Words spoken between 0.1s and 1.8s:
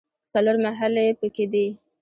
څلور محلې په کې دي.